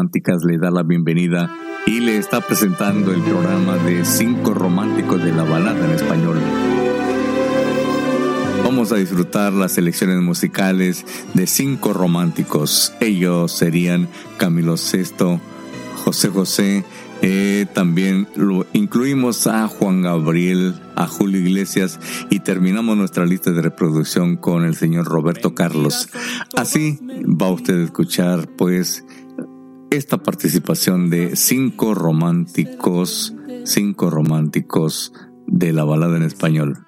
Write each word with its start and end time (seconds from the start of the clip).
Le 0.00 0.58
da 0.58 0.70
la 0.70 0.84
bienvenida 0.84 1.50
y 1.84 1.98
le 1.98 2.18
está 2.18 2.40
presentando 2.40 3.12
el 3.12 3.20
programa 3.20 3.76
de 3.78 4.04
cinco 4.04 4.54
románticos 4.54 5.24
de 5.24 5.32
la 5.32 5.42
balada 5.42 5.84
en 5.84 5.90
español. 5.90 6.38
Vamos 8.62 8.92
a 8.92 8.94
disfrutar 8.94 9.52
las 9.52 9.72
selecciones 9.72 10.22
musicales 10.22 11.04
de 11.34 11.48
cinco 11.48 11.92
románticos. 11.92 12.92
Ellos 13.00 13.50
serían 13.50 14.08
Camilo 14.36 14.76
VI, 14.76 15.40
José 16.04 16.28
José, 16.28 16.84
eh, 17.20 17.66
también 17.74 18.28
lo 18.36 18.66
incluimos 18.74 19.48
a 19.48 19.66
Juan 19.66 20.02
Gabriel, 20.02 20.76
a 20.94 21.08
Julio 21.08 21.40
Iglesias 21.40 21.98
y 22.30 22.38
terminamos 22.38 22.96
nuestra 22.96 23.26
lista 23.26 23.50
de 23.50 23.62
reproducción 23.62 24.36
con 24.36 24.64
el 24.64 24.76
señor 24.76 25.06
Roberto 25.06 25.56
Carlos. 25.56 26.08
Así 26.56 27.00
va 27.24 27.50
usted 27.50 27.80
a 27.80 27.84
escuchar 27.84 28.48
pues 28.56 29.04
esta 29.90 30.18
participación 30.18 31.10
de 31.10 31.36
cinco 31.36 31.94
románticos, 31.94 33.34
cinco 33.64 34.10
románticos 34.10 35.12
de 35.46 35.72
la 35.72 35.84
balada 35.84 36.16
en 36.16 36.24
español. 36.24 36.87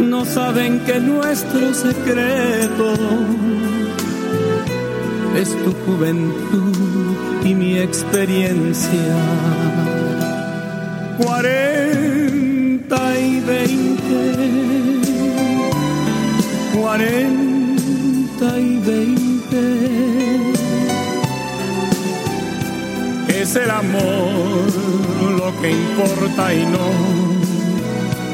No 0.00 0.24
saben 0.24 0.80
que 0.86 0.98
nuestro 0.98 1.74
secreto 1.74 2.94
es 5.36 5.50
tu 5.62 5.72
juventud 5.84 7.16
y 7.44 7.54
mi 7.54 7.78
experiencia. 7.78 9.16
Cuarenta 11.18 13.00
y 13.18 13.40
veinte, 13.40 14.22
cuarenta 16.80 18.58
y 18.58 18.78
veinte. 18.86 19.22
Es 23.28 23.56
el 23.56 23.70
amor 23.70 24.72
lo 25.38 25.48
que 25.60 25.70
importa 25.70 26.54
y 26.54 26.64
no 26.66 26.81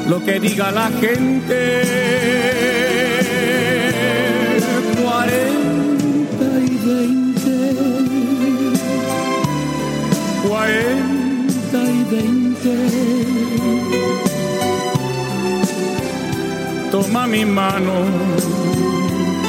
lo 0.08 0.24
que 0.24 0.40
diga 0.40 0.70
la 0.70 0.90
gente. 1.00 1.82
Cuarenta 5.02 6.48
y 6.66 6.76
veinte, 6.86 7.56
cuarenta 10.46 11.78
y 11.98 12.00
veinte. 12.14 12.74
Toma 16.90 17.26
mi 17.26 17.44
mano, 17.44 17.94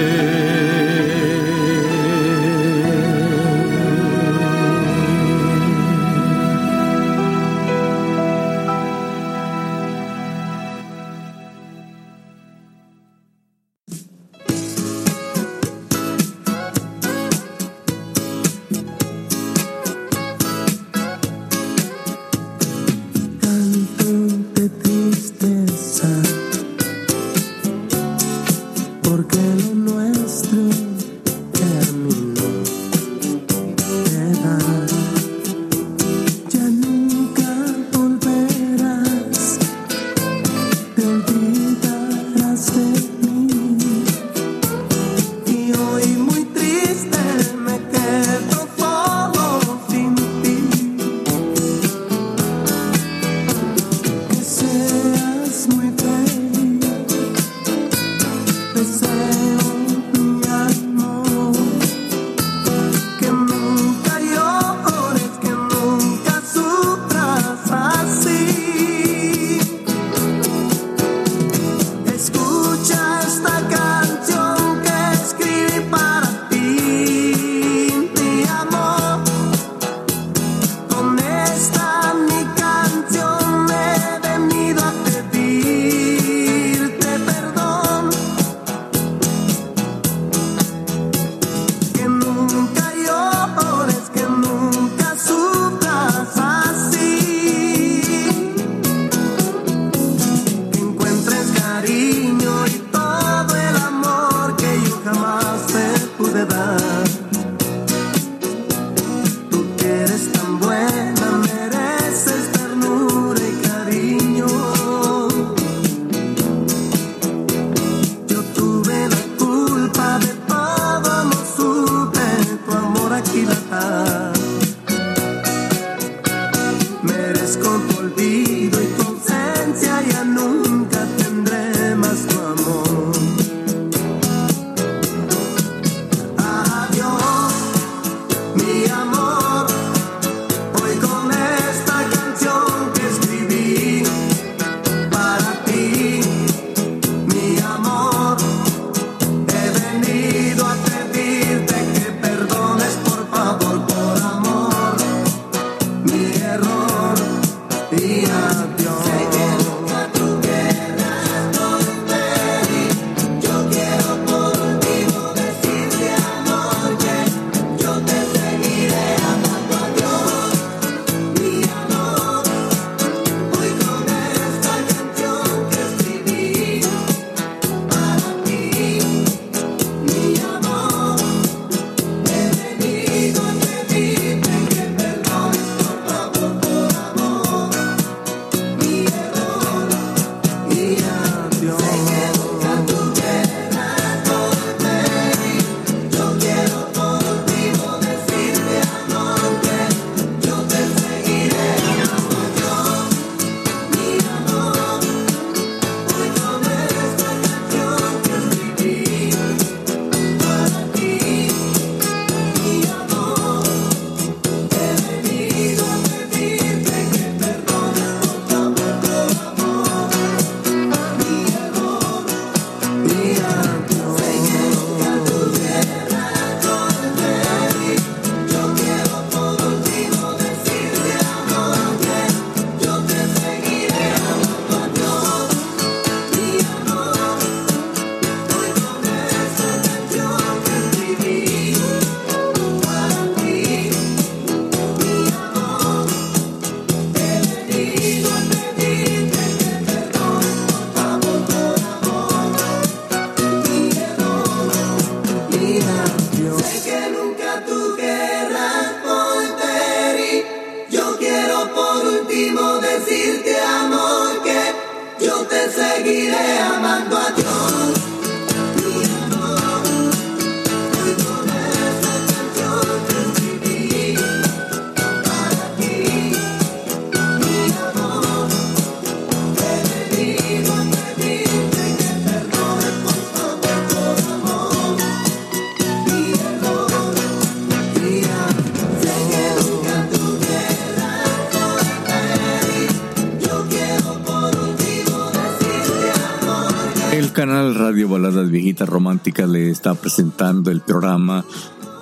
Radio 297.98 298.10
Baladas 298.10 298.51
Viejitas 298.51 298.88
Románticas 298.88 299.50
le 299.50 299.72
está 299.72 299.96
presentando 299.96 300.70
el 300.70 300.82
programa. 300.82 301.44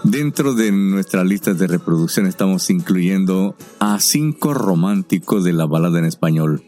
Dentro 0.03 0.53
de 0.53 0.73
nuestra 0.73 1.23
lista 1.23 1.53
de 1.53 1.67
reproducción 1.67 2.27
estamos 2.27 2.69
incluyendo 2.69 3.55
a 3.79 4.01
cinco 4.01 4.53
románticos 4.53 5.45
de 5.45 5.53
la 5.53 5.65
balada 5.65 5.99
en 5.99 6.03
español. 6.03 6.65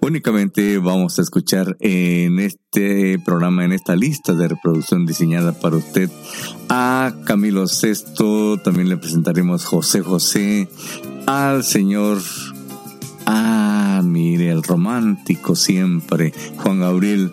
Únicamente 0.00 0.78
vamos 0.78 1.18
a 1.18 1.22
escuchar 1.22 1.76
en 1.80 2.38
este 2.38 3.18
programa, 3.18 3.64
en 3.64 3.72
esta 3.72 3.96
lista 3.96 4.34
de 4.34 4.46
reproducción 4.46 5.04
diseñada 5.04 5.50
para 5.50 5.74
usted, 5.74 6.08
a 6.68 7.12
Camilo 7.24 7.66
Sesto, 7.66 8.56
también 8.58 8.88
le 8.88 8.98
presentaremos 8.98 9.64
José 9.64 10.00
José, 10.00 10.68
al 11.26 11.64
señor 11.64 12.20
Ah, 13.26 14.00
mire, 14.04 14.50
el 14.50 14.62
romántico 14.62 15.54
siempre, 15.54 16.32
Juan 16.56 16.80
Gabriel 16.80 17.32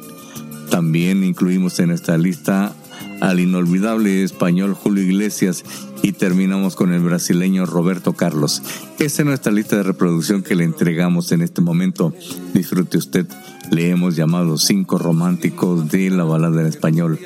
también 0.69 1.23
incluimos 1.23 1.79
en 1.79 1.91
esta 1.91 2.17
lista 2.17 2.73
al 3.21 3.39
inolvidable 3.39 4.23
español 4.23 4.73
Julio 4.73 5.03
Iglesias 5.03 5.63
y 6.03 6.11
terminamos 6.11 6.75
con 6.75 6.93
el 6.93 7.01
brasileño 7.01 7.65
Roberto 7.65 8.13
Carlos. 8.13 8.61
Esa 8.99 9.21
es 9.21 9.25
nuestra 9.25 9.51
lista 9.51 9.77
de 9.77 9.83
reproducción 9.83 10.43
que 10.43 10.55
le 10.55 10.63
entregamos 10.63 11.31
en 11.31 11.41
este 11.41 11.61
momento. 11.61 12.13
Disfrute 12.53 12.97
usted. 12.97 13.27
Le 13.71 13.89
hemos 13.89 14.15
llamado 14.15 14.57
cinco 14.57 14.97
románticos 14.97 15.89
de 15.89 16.09
la 16.09 16.23
balada 16.23 16.61
en 16.61 16.67
español. 16.67 17.19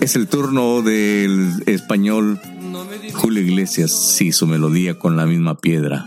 Es 0.00 0.16
el 0.16 0.28
turno 0.28 0.82
del 0.82 1.62
español 1.66 2.40
Julio 3.14 3.42
Iglesias 3.42 4.20
y 4.20 4.32
su 4.32 4.46
melodía 4.46 4.98
con 4.98 5.16
la 5.16 5.26
misma 5.26 5.56
piedra. 5.56 6.06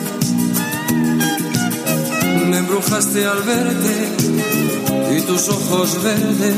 al 2.93 3.43
verte 3.43 5.15
y 5.15 5.21
tus 5.21 5.47
ojos 5.47 6.03
verdes 6.03 6.55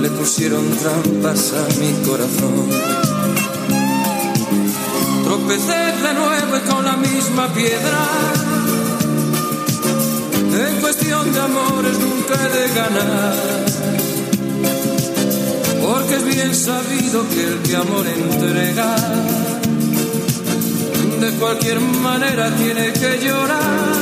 le 0.00 0.08
pusieron 0.08 0.66
trampas 0.70 1.52
a 1.52 1.68
mi 1.78 1.92
corazón. 2.06 2.70
Tropecé 5.22 5.82
de 6.02 6.14
nuevo 6.14 6.56
con 6.66 6.84
la 6.86 6.96
misma 6.96 7.46
piedra. 7.52 8.08
En 10.66 10.80
cuestión 10.80 11.30
de 11.30 11.40
amores 11.40 11.98
nunca 11.98 12.34
he 12.42 12.58
de 12.58 12.74
ganar. 12.74 13.34
Porque 15.84 16.14
es 16.14 16.24
bien 16.24 16.54
sabido 16.54 17.28
que 17.28 17.44
el 17.48 17.58
que 17.60 17.76
amor 17.76 18.06
entrega, 18.06 18.96
de 21.20 21.30
cualquier 21.38 21.80
manera 21.80 22.50
tiene 22.56 22.92
que 22.94 23.18
llorar 23.26 24.01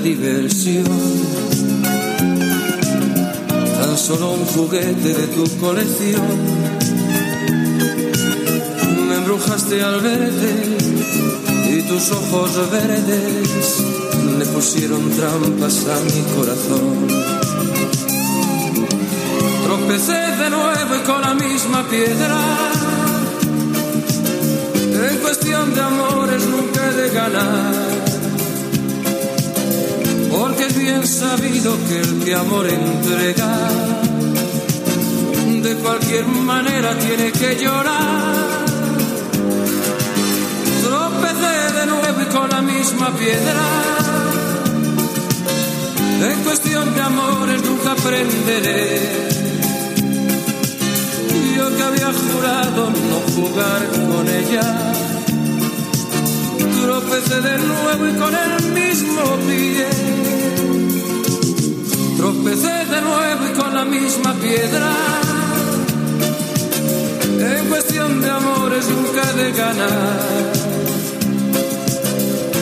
diversión. 0.00 0.84
Tan 3.80 3.96
solo 3.96 4.32
un 4.32 4.44
juguete 4.44 5.14
de 5.14 5.26
tu 5.28 5.44
colección. 5.58 6.22
Me 9.08 9.14
embrujaste 9.16 9.82
al 9.82 10.00
verte 10.00 10.52
y 11.70 11.82
tus 11.82 12.10
ojos 12.12 12.70
verdes 12.70 13.84
le 14.38 14.46
pusieron 14.46 15.10
trampas 15.10 15.86
a 15.86 15.96
mi 16.04 16.22
corazón. 16.36 17.08
Tropecé 19.64 20.20
de 20.42 20.50
nuevo 20.50 20.96
y 20.96 21.06
con 21.06 21.20
la 21.20 21.34
misma 21.34 21.88
piedra. 21.88 22.40
En 25.10 25.16
cuestión 25.18 25.74
de 25.74 25.80
amores 25.80 26.42
nunca 26.46 26.86
he 26.88 26.92
de 26.94 27.10
ganar 27.10 27.87
porque 30.30 30.66
es 30.66 30.76
bien 30.76 31.06
sabido 31.06 31.76
que 31.88 32.00
el 32.00 32.24
que 32.24 32.34
amor 32.34 32.66
entrega, 32.68 33.70
de 35.62 35.74
cualquier 35.76 36.26
manera 36.26 36.96
tiene 36.98 37.32
que 37.32 37.56
llorar. 37.62 38.66
Tropecé 40.82 41.78
de 41.78 41.86
nuevo 41.86 42.22
y 42.22 42.26
con 42.26 42.50
la 42.50 42.62
misma 42.62 43.10
piedra. 43.16 43.64
En 46.30 46.44
cuestión 46.44 46.94
de 46.94 47.00
amores 47.00 47.62
nunca 47.62 47.92
aprenderé. 47.92 49.00
Yo 51.56 51.76
que 51.76 51.82
había 51.82 52.12
jurado 52.12 52.90
no 52.90 53.18
jugar 53.34 53.86
con 54.10 54.28
ella 54.28 54.97
tropecé 56.88 57.40
de 57.42 57.58
nuevo 57.58 58.08
y 58.08 58.14
con 58.22 58.34
el 58.34 58.54
mismo 58.80 59.22
pie. 59.46 59.88
Tropecé 62.16 62.76
de 62.94 63.00
nuevo 63.08 63.42
y 63.50 63.58
con 63.60 63.74
la 63.74 63.84
misma 63.84 64.32
piedra. 64.44 64.90
En 67.56 67.68
cuestión 67.68 68.22
de 68.22 68.30
amores 68.30 68.84
nunca 68.88 69.24
de 69.40 69.52
ganar. 69.52 70.18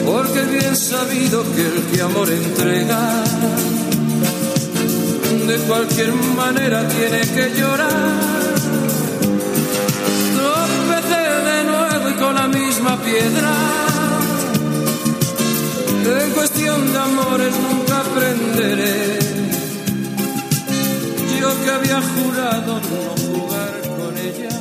Porque 0.05 0.41
bien 0.55 0.75
sabido 0.75 1.43
que 1.55 1.63
el 1.71 1.79
que 1.89 2.01
amor 2.01 2.29
entrega, 2.29 3.01
de 5.49 5.57
cualquier 5.69 6.11
manera 6.35 6.85
tiene 6.89 7.21
que 7.35 7.45
llorar. 7.57 8.55
Tropecé 10.37 11.23
de 11.49 11.59
nuevo 11.71 12.09
y 12.09 12.13
con 12.21 12.35
la 12.35 12.47
misma 12.47 12.97
piedra. 12.97 13.86
En 16.27 16.33
cuestión 16.33 16.91
de 16.91 16.99
amores 16.99 17.53
nunca 17.57 18.01
aprenderé. 18.01 19.19
Yo 21.39 21.63
que 21.63 21.69
había 21.71 22.01
jurado 22.01 22.81
no 22.81 23.15
jugar 23.25 23.81
con 23.97 24.17
ella. 24.17 24.56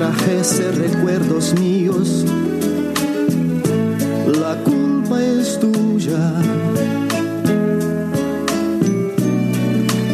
trajese 0.00 0.72
recuerdos 0.72 1.52
míos, 1.60 2.24
la 4.40 4.56
culpa 4.64 5.22
es 5.22 5.60
tuya. 5.60 6.32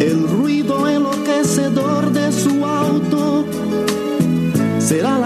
El 0.00 0.28
ruido 0.28 0.88
enloquecedor 0.88 2.12
de 2.12 2.32
su 2.32 2.66
auto 2.66 3.44
será 4.80 5.20
la 5.20 5.25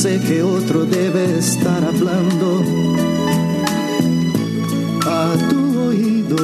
sé 0.00 0.18
que 0.18 0.42
otro 0.42 0.86
debe 0.86 1.38
estar 1.38 1.84
hablando 1.84 2.64
a 5.06 5.36
tu 5.50 5.78
oído. 5.88 6.38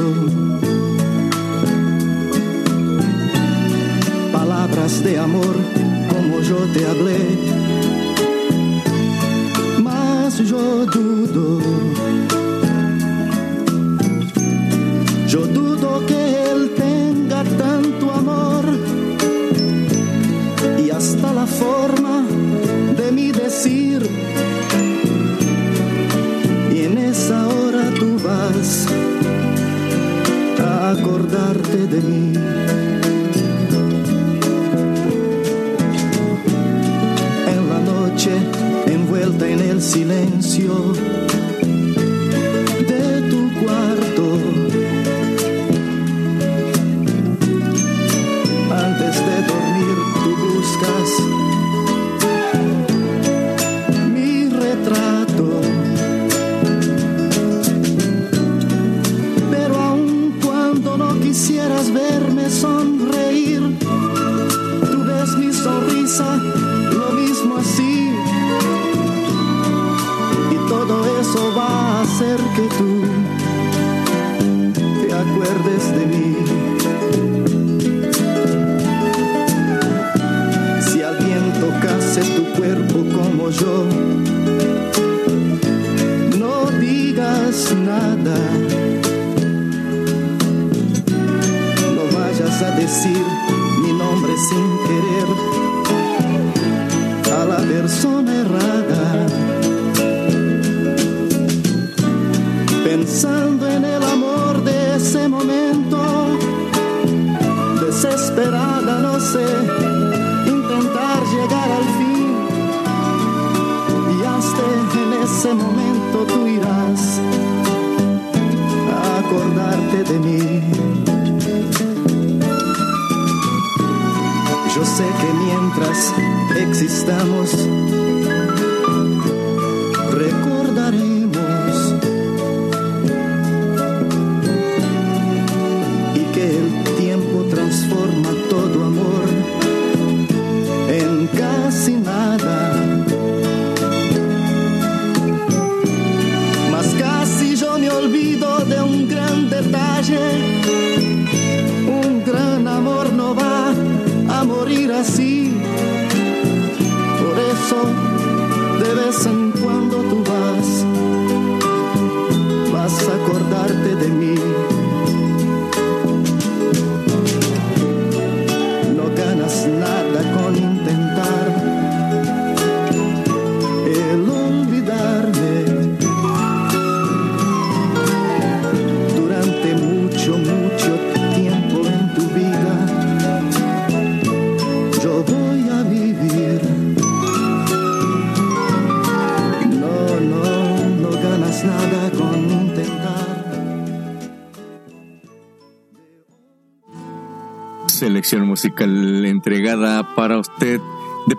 Palabras 4.31 5.03
de 5.03 5.19
amor 5.19 5.57
como 6.13 6.41
yo 6.43 6.59
te 6.75 6.85
hablé, 6.85 7.21
mas 9.83 10.37
yo 10.51 10.85
dudo. 10.85 11.61
Yo 15.27 15.41
dudo 15.47 15.66
así. 31.37 32.37
Por 39.97 40.13
eso 40.13 40.36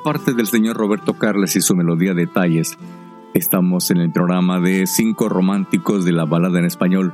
parte 0.03 0.33
del 0.33 0.47
señor 0.47 0.77
Roberto 0.77 1.13
Carles 1.13 1.55
y 1.55 1.61
su 1.61 1.75
melodía 1.75 2.13
Detalles. 2.13 2.77
Estamos 3.33 3.91
en 3.91 3.97
el 3.97 4.11
programa 4.11 4.59
de 4.59 4.87
Cinco 4.87 5.29
Románticos 5.29 6.05
de 6.05 6.11
la 6.11 6.25
Balada 6.25 6.59
en 6.59 6.65
Español. 6.65 7.13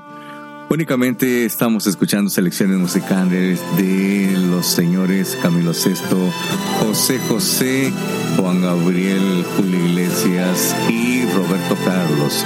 Únicamente 0.70 1.46
estamos 1.46 1.86
escuchando 1.88 2.30
selecciones 2.30 2.78
musicales 2.78 3.62
de 3.78 4.36
los 4.50 4.66
señores 4.66 5.38
Camilo 5.42 5.72
VI, 5.72 6.32
José 6.80 7.20
José, 7.28 7.92
Juan 8.38 8.62
Gabriel, 8.62 9.46
Julio 9.56 9.86
Iglesias 9.86 10.76
y 10.90 11.26
Roberto 11.26 11.78
Carlos. 11.86 12.46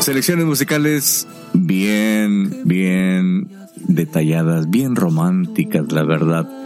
Selecciones 0.00 0.46
musicales 0.46 1.26
bien, 1.52 2.62
bien 2.64 3.48
detalladas, 3.88 4.70
bien 4.70 4.96
románticas, 4.96 5.92
la 5.92 6.04
verdad. 6.04 6.65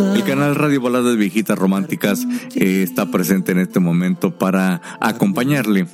El 0.00 0.24
canal 0.24 0.54
Radio 0.54 0.80
Baladas 0.80 1.16
Viejitas 1.18 1.58
Románticas 1.58 2.26
eh, 2.54 2.82
está 2.82 3.10
presente 3.10 3.52
en 3.52 3.58
este 3.58 3.80
momento 3.80 4.38
para 4.38 4.80
acompañarle. 4.98 5.86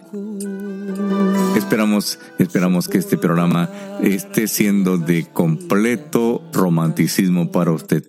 Esperamos, 1.56 2.20
esperamos 2.38 2.86
que 2.88 2.98
este 2.98 3.18
programa 3.18 3.68
esté 4.00 4.46
siendo 4.46 4.96
de 4.96 5.26
completo 5.26 6.42
romanticismo 6.52 7.50
para 7.50 7.72
usted. 7.72 8.04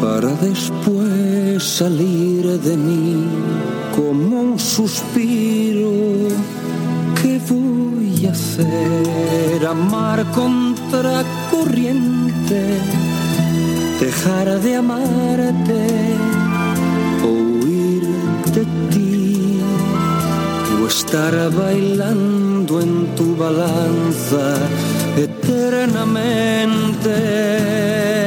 Para 0.00 0.32
después 0.40 1.62
salir 1.62 2.58
de 2.60 2.74
mí 2.74 3.26
como 3.94 4.40
un 4.40 4.58
suspiro 4.58 5.92
que 7.20 7.38
voy 7.50 8.26
a 8.26 8.30
hacer? 8.30 9.66
Amar 9.66 10.24
contra 10.32 11.22
corriente, 11.50 12.62
dejar 14.00 14.60
de 14.60 14.76
amarte 14.76 15.86
o 17.22 17.28
huir 17.28 18.04
de 18.54 18.64
ti, 18.90 19.60
o 20.82 20.86
estar 20.86 21.34
bailando 21.50 22.80
en 22.80 23.14
tu 23.16 23.36
balanza 23.36 24.56
eternamente. 25.18 28.17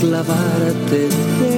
O 0.00 1.57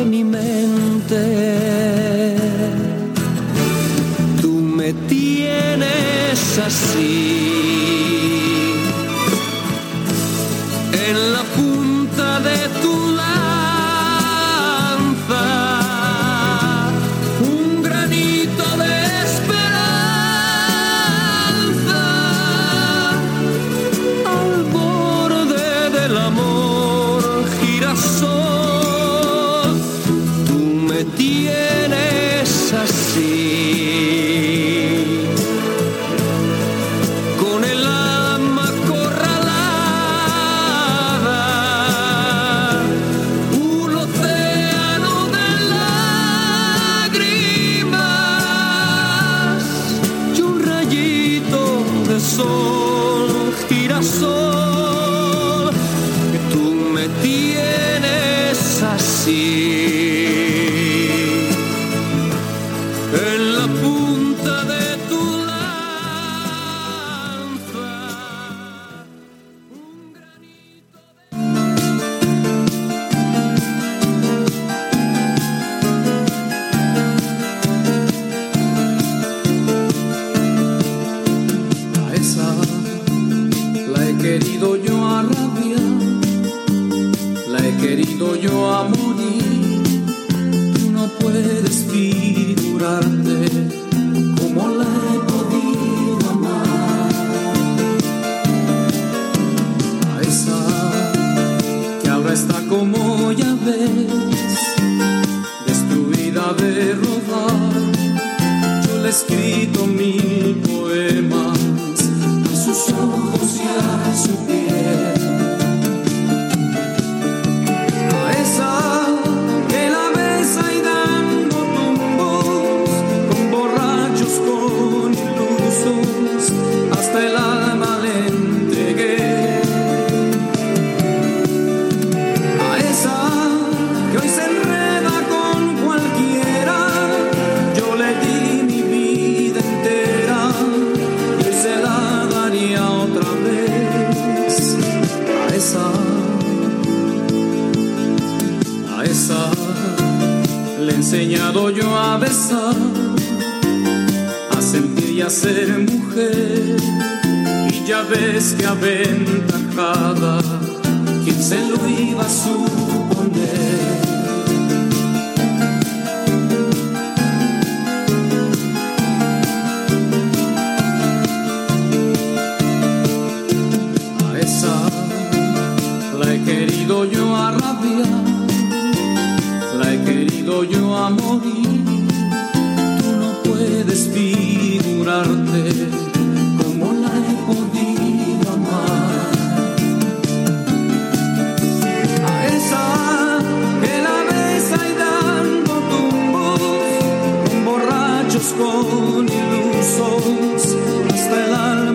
con 198.48 199.28
ilusos 199.28 200.76
hasta 201.12 201.44
el 201.44 201.54
alma. 201.54 201.89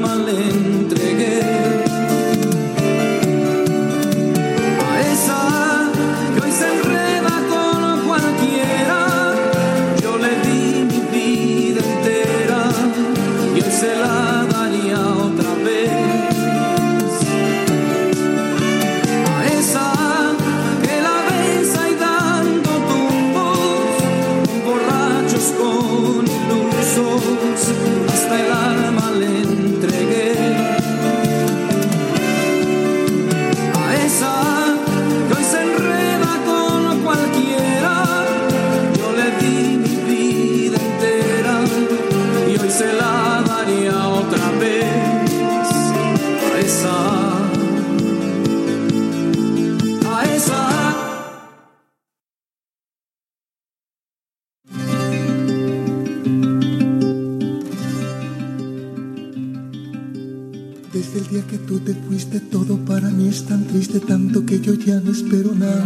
yo 64.65 64.73
ya 64.73 64.99
no 64.99 65.11
espero 65.11 65.53
nada. 65.53 65.83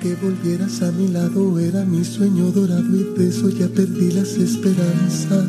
Que 0.00 0.16
volvieras 0.16 0.82
a 0.82 0.90
mi 0.90 1.06
lado 1.06 1.60
era 1.60 1.84
mi 1.84 2.04
sueño 2.04 2.50
dorado 2.50 2.96
y 2.96 3.04
de 3.16 3.28
eso 3.28 3.48
ya 3.50 3.68
perdí 3.68 4.10
las 4.10 4.30
esperanzas. 4.30 5.48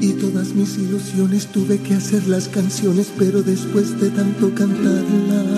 Y 0.00 0.12
todas 0.12 0.54
mis 0.54 0.78
ilusiones 0.78 1.48
tuve 1.48 1.78
que 1.78 1.94
hacer 1.94 2.28
las 2.28 2.46
canciones, 2.46 3.10
pero 3.18 3.42
después 3.42 4.00
de 4.00 4.10
tanto 4.10 4.54
cantarlas 4.54 5.50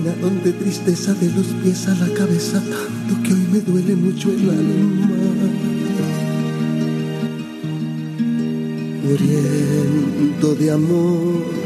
caminaron 0.00 0.42
de 0.42 0.52
tristeza 0.52 1.14
de 1.14 1.30
los 1.32 1.46
pies 1.62 1.86
a 1.88 1.94
la 1.94 2.12
cabeza, 2.14 2.60
tanto 2.60 3.22
que 3.22 3.32
hoy 3.32 3.46
me 3.52 3.60
duele 3.60 3.96
mucho 3.96 4.30
el 4.30 4.50
alma. 4.50 5.08
Muriendo 9.02 10.54
de 10.54 10.70
amor 10.70 11.59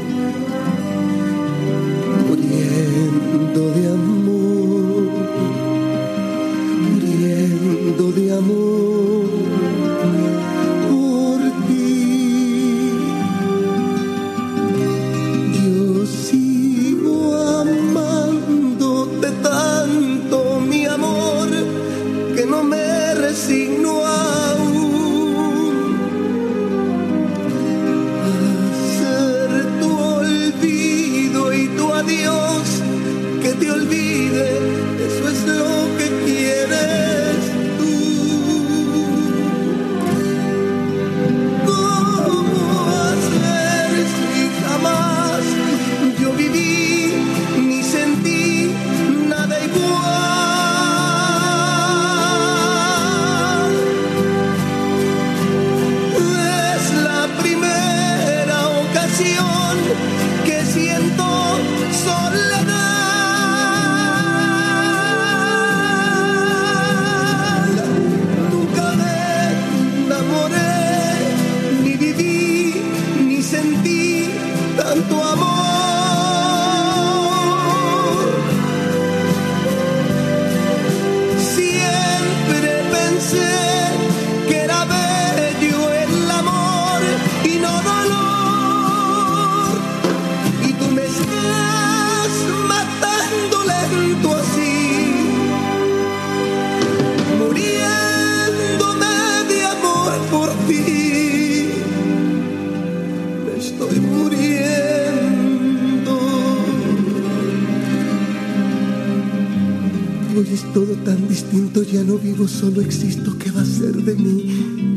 solo 112.65 112.81
existo. 112.81 113.37
¿Qué 113.39 113.51
va 113.51 113.61
a 113.61 113.65
ser 113.67 113.93
de 113.93 114.15
mí 114.15 114.45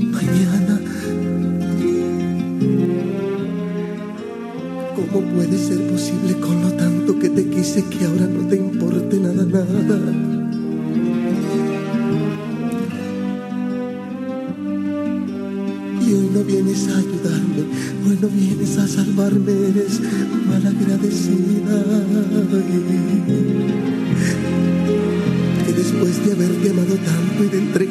mañana? 0.10 0.80
¿Cómo 4.96 5.22
puede 5.34 5.58
ser 5.58 5.80
posible 5.92 6.40
con 6.40 6.62
lo 6.62 6.72
tanto 6.72 7.20
que 7.20 7.30
te 7.30 7.50
quise 7.50 7.84
que 7.84 8.06
ahora 8.06 8.28
no 8.28 8.48
te 8.48 8.56
importe 8.56 9.20
nada, 9.20 9.44
nada? 9.44 10.37
Amado 26.70 26.96
tanto 26.98 27.44
y 27.44 27.50
de 27.50 27.58
entregarme 27.58 27.87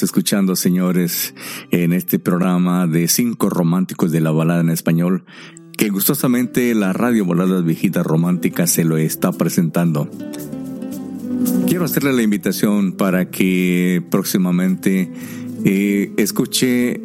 escuchando, 0.00 0.56
señores, 0.56 1.34
en 1.70 1.92
este 1.92 2.18
programa 2.18 2.86
de 2.86 3.08
cinco 3.08 3.50
románticos 3.50 4.10
de 4.12 4.20
la 4.20 4.30
balada 4.30 4.60
en 4.60 4.70
español, 4.70 5.24
que 5.76 5.90
gustosamente 5.90 6.74
la 6.74 6.92
radio 6.92 7.26
Baladas 7.26 7.64
Viejitas 7.64 8.06
Románticas 8.06 8.70
se 8.70 8.84
lo 8.84 8.96
está 8.96 9.32
presentando. 9.32 10.08
Quiero 11.66 11.84
hacerle 11.84 12.12
la 12.12 12.22
invitación 12.22 12.92
para 12.92 13.30
que 13.30 14.02
próximamente 14.10 15.12
eh, 15.64 16.12
escuche 16.16 17.02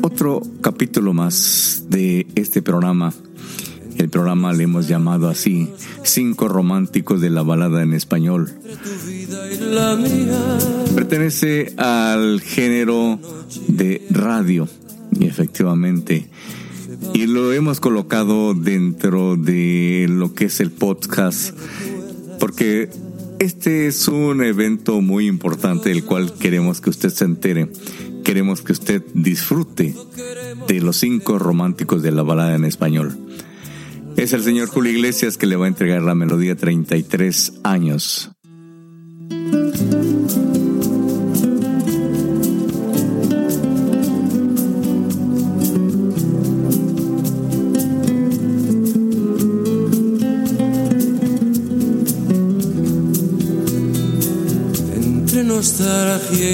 otro 0.00 0.40
capítulo 0.60 1.12
más 1.12 1.84
de 1.88 2.26
este 2.34 2.62
programa. 2.62 3.12
El 3.98 4.08
programa 4.08 4.52
le 4.52 4.64
hemos 4.64 4.88
llamado 4.88 5.28
así, 5.28 5.68
Cinco 6.02 6.48
Románticos 6.48 7.20
de 7.20 7.30
la 7.30 7.42
Balada 7.42 7.82
en 7.82 7.92
Español. 7.92 8.50
Pertenece 11.02 11.74
al 11.78 12.40
género 12.40 13.18
de 13.66 14.06
radio, 14.10 14.68
y 15.10 15.26
efectivamente. 15.26 16.28
Y 17.12 17.26
lo 17.26 17.52
hemos 17.52 17.80
colocado 17.80 18.54
dentro 18.54 19.36
de 19.36 20.06
lo 20.08 20.32
que 20.32 20.44
es 20.44 20.60
el 20.60 20.70
podcast, 20.70 21.58
porque 22.38 22.88
este 23.40 23.88
es 23.88 24.06
un 24.06 24.44
evento 24.44 25.00
muy 25.00 25.26
importante 25.26 25.88
del 25.88 26.04
cual 26.04 26.34
queremos 26.34 26.80
que 26.80 26.90
usted 26.90 27.08
se 27.08 27.24
entere. 27.24 27.68
Queremos 28.22 28.62
que 28.62 28.70
usted 28.70 29.02
disfrute 29.12 29.96
de 30.68 30.80
los 30.80 30.98
cinco 30.98 31.36
románticos 31.36 32.04
de 32.04 32.12
la 32.12 32.22
balada 32.22 32.54
en 32.54 32.64
español. 32.64 33.18
Es 34.16 34.32
el 34.34 34.44
señor 34.44 34.68
Julio 34.68 34.92
Iglesias 34.92 35.36
que 35.36 35.46
le 35.46 35.56
va 35.56 35.64
a 35.64 35.68
entregar 35.68 36.00
la 36.02 36.14
melodía 36.14 36.54
33 36.54 37.54
años. 37.64 38.30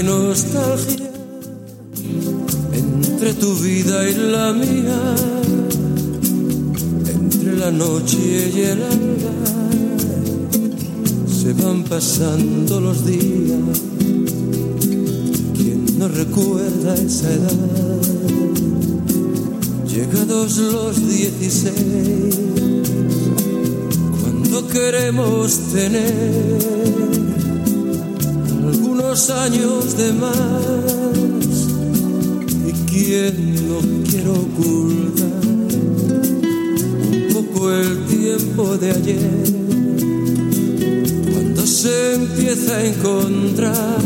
Nostalgia 0.02 1.10
entre 2.72 3.34
tu 3.34 3.54
vida 3.56 4.08
y 4.08 4.14
la 4.14 4.52
mía, 4.52 5.14
entre 7.14 7.56
la 7.56 7.70
noche 7.70 8.52
y 8.54 8.60
el 8.60 8.82
alba, 8.82 9.32
se 11.26 11.52
van 11.52 11.84
pasando 11.84 12.80
los 12.80 13.04
días. 13.04 13.82
¿Quién 15.56 15.98
no 15.98 16.08
recuerda 16.08 16.94
esa 16.94 17.32
edad? 17.32 18.00
Llegados 19.86 20.58
los 20.58 21.08
dieciséis, 21.08 22.38
cuando 24.22 24.66
queremos 24.68 25.58
tener 25.72 27.17
años 29.26 29.96
de 29.96 30.12
más. 30.12 30.30
Y 32.66 32.72
quien 32.88 33.68
no 33.68 33.78
quiere 34.08 34.28
ocultar 34.28 35.44
un 37.12 37.28
poco 37.34 37.72
el 37.72 38.06
tiempo 38.06 38.76
de 38.76 38.90
ayer. 38.92 39.44
Cuando 41.32 41.66
se 41.66 42.14
empieza 42.14 42.76
a 42.76 42.84
encontrar 42.84 43.98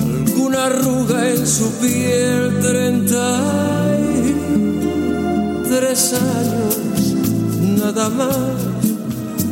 alguna 0.00 0.66
arruga 0.66 1.28
en 1.28 1.44
su 1.44 1.68
piel 1.80 2.60
treinta 2.60 3.40
y 3.98 5.68
tres 5.68 6.14
años 6.14 6.78
nada 7.80 8.08
más 8.08 8.36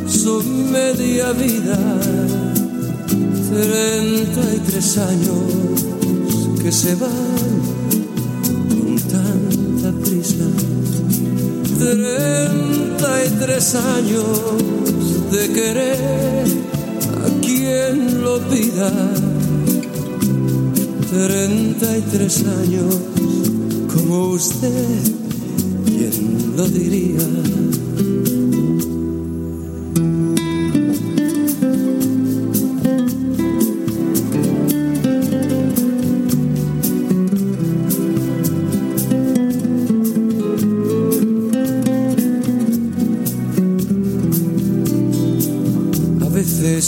son 0.07 0.71
media 0.71 1.33
vida 1.33 2.46
treinta 3.49 4.55
y 4.55 4.59
tres 4.59 4.97
años 4.97 5.39
que 6.61 6.71
se 6.71 6.95
van 6.95 7.11
con 8.69 8.95
tanta 8.99 9.91
prisa. 10.03 10.47
Treinta 11.79 13.25
y 13.25 13.29
tres 13.39 13.75
años 13.75 14.27
de 15.31 15.47
querer 15.53 16.45
a 17.25 17.45
quien 17.45 18.21
lo 18.21 18.39
pida. 18.49 18.91
Treinta 21.09 21.97
y 21.97 22.01
tres 22.11 22.43
años 22.61 22.95
como 23.93 24.29
usted, 24.31 24.99
¿quién 25.85 26.53
lo 26.55 26.67
diría? 26.67 27.27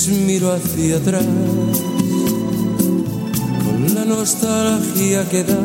Hacia 0.09 0.97
atrás 0.97 1.23
con 3.63 3.93
la 3.93 4.05
nostalgia 4.05 5.29
que 5.29 5.43
da 5.43 5.59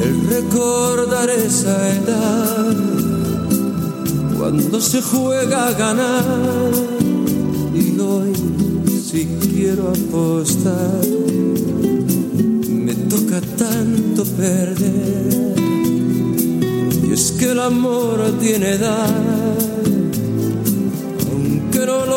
el 0.00 0.26
recordar 0.28 1.28
esa 1.28 1.76
edad 1.90 2.76
cuando 4.38 4.80
se 4.80 5.02
juega 5.02 5.68
a 5.68 5.72
ganar 5.72 6.70
y 7.74 8.00
hoy 8.00 8.32
si 9.04 9.26
quiero 9.42 9.90
apostar 9.90 11.04
me 12.70 12.94
toca 12.94 13.42
tanto 13.58 14.24
perder 14.24 15.54
y 17.06 17.12
es 17.12 17.32
que 17.32 17.50
el 17.50 17.60
amor 17.60 18.18
tiene 18.40 18.70
edad 18.76 19.43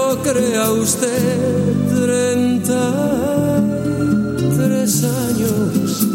lo 0.08 0.24
crea 0.24 0.72
usted, 0.72 1.44
treinta 1.90 2.82
tres 4.56 5.04
años, 5.04 6.08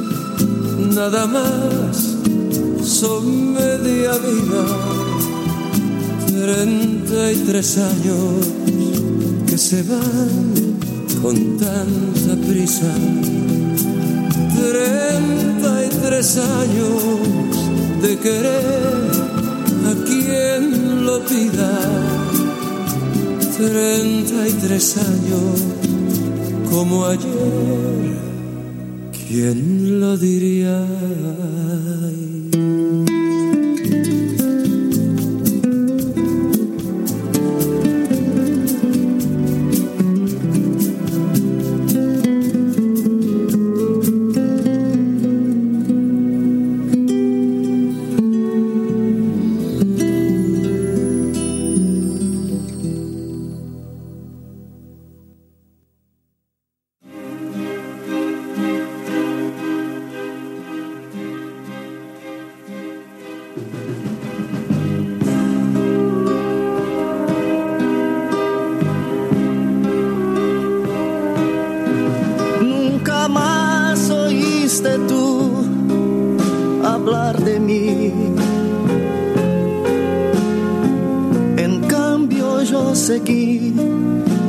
nada 0.95 1.26
más, 1.26 2.16
son 2.82 3.53
media 3.53 4.12
vida, 4.28 4.64
treinta 6.40 7.32
y 7.32 7.36
tres 7.49 7.76
años 7.76 8.47
que 9.47 9.59
se 9.59 9.82
van 9.82 10.55
con 11.20 11.59
tanta 11.59 12.32
prisa, 12.49 12.93
treinta 14.59 15.70
y 15.86 15.90
tres 16.07 16.38
años 16.38 17.03
de 18.01 18.18
querer 18.18 19.11
a 19.90 19.95
quien 20.07 21.05
lo 21.05 21.20
pida 21.26 22.21
treinta 23.57 24.48
y 24.48 24.53
tres 24.53 24.96
años 24.96 25.62
como 26.70 27.05
ayer, 27.07 28.16
¿quién 29.28 30.00
lo 30.00 30.16
diría? 30.16 30.86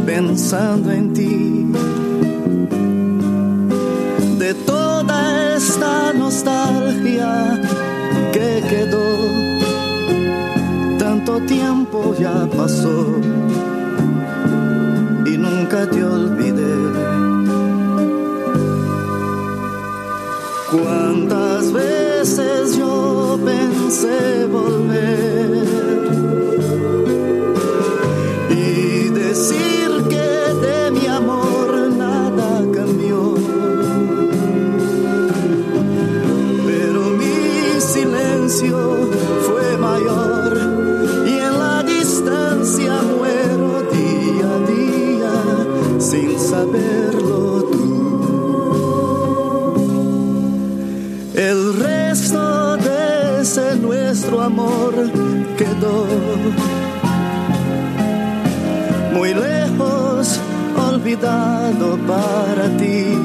pensando 0.06 0.92
en 0.92 1.14
ti. 1.14 1.66
De 4.40 4.54
toda 4.66 5.56
esta 5.56 6.14
nostalgia 6.14 7.60
que 8.32 8.64
quedó, 8.70 9.10
tanto 10.98 11.42
tiempo 11.42 12.16
ya 12.18 12.48
pasó 12.56 13.08
y 15.26 15.38
nunca 15.38 15.86
te 15.90 16.04
olvidé. 16.04 16.76
Cuántas 20.72 21.72
veces 21.74 22.78
yo 22.78 23.38
pensé 23.44 24.46
volver 24.46 25.63
cuidado 61.14 61.98
para 62.08 62.68
ti. 62.78 63.16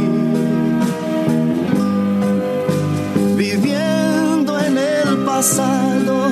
Viviendo 3.36 4.58
en 4.60 4.78
el 4.78 5.24
pasado, 5.24 6.26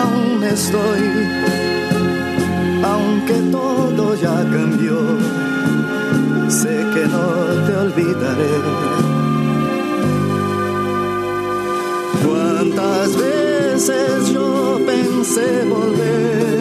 aún 0.00 0.44
estoy, 0.44 1.02
aunque 2.84 3.34
todo 3.50 4.14
ya 4.16 4.36
cambió, 4.56 4.98
sé 6.48 6.76
que 6.94 7.06
no 7.14 7.28
te 7.66 7.76
olvidaré. 7.84 8.56
¿Cuántas 12.26 13.16
veces 13.16 14.32
yo 14.32 14.78
pensé 14.84 15.64
volver? 15.64 16.59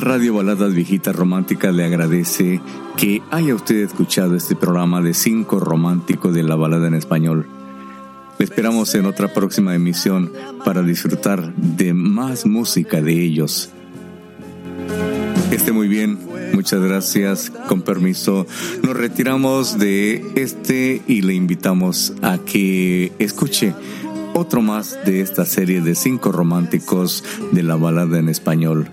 Radio 0.00 0.34
Baladas 0.34 0.74
Viejitas 0.74 1.14
Románticas 1.14 1.74
le 1.74 1.84
agradece 1.84 2.60
que 2.96 3.22
haya 3.30 3.54
usted 3.54 3.76
escuchado 3.76 4.36
este 4.36 4.54
programa 4.54 5.00
de 5.00 5.12
cinco 5.12 5.58
románticos 5.58 6.34
de 6.34 6.42
la 6.42 6.54
balada 6.54 6.88
en 6.88 6.94
español. 6.94 7.46
Le 8.38 8.44
esperamos 8.44 8.94
en 8.94 9.06
otra 9.06 9.32
próxima 9.32 9.74
emisión 9.74 10.32
para 10.64 10.82
disfrutar 10.82 11.54
de 11.54 11.94
más 11.94 12.46
música 12.46 13.00
de 13.02 13.12
ellos. 13.12 13.70
Esté 15.50 15.72
muy 15.72 15.88
bien, 15.88 16.18
muchas 16.54 16.80
gracias, 16.80 17.50
con 17.68 17.82
permiso. 17.82 18.46
Nos 18.82 18.96
retiramos 18.96 19.78
de 19.78 20.24
este 20.36 21.02
y 21.06 21.22
le 21.22 21.34
invitamos 21.34 22.12
a 22.22 22.38
que 22.38 23.12
escuche 23.18 23.74
otro 24.34 24.62
más 24.62 24.96
de 25.04 25.20
esta 25.20 25.44
serie 25.44 25.80
de 25.80 25.94
cinco 25.94 26.30
románticos 26.30 27.24
de 27.52 27.62
la 27.62 27.76
balada 27.76 28.18
en 28.18 28.28
español. 28.28 28.88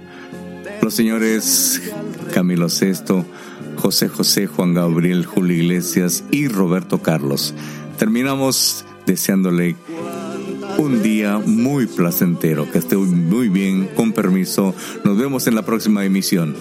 Los 0.86 0.94
señores 0.94 1.82
Camilo 2.32 2.68
VI, 2.68 3.26
José 3.76 4.08
José, 4.08 4.46
Juan 4.46 4.76
Gabriel, 4.76 5.26
Julio 5.26 5.58
Iglesias 5.58 6.24
y 6.30 6.48
Roberto 6.48 7.02
Carlos. 7.02 7.56
Terminamos 7.98 8.86
deseándole 9.08 9.78
un 10.78 11.02
día 11.02 11.40
muy 11.44 11.88
placentero, 11.88 12.72
que 12.72 12.78
esté 12.78 12.98
muy 12.98 13.50
bien, 13.50 13.90
con 13.96 14.14
permiso. 14.14 14.76
Nos 15.04 15.18
vemos 15.18 15.48
en 15.48 15.56
la 15.56 15.64
próxima 15.64 16.06
emisión. 16.06 16.56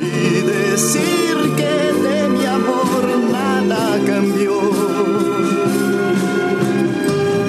Y 0.00 0.40
decir 0.44 1.36
que 1.56 2.08
de 2.08 2.28
mi 2.30 2.44
amor 2.44 3.20
nada 3.30 4.00
cambió. 4.04 4.60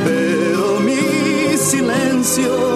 Pero 0.06 0.80
mi 0.82 1.58
silencio 1.58 2.69